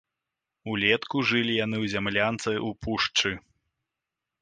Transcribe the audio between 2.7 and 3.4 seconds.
пушчы.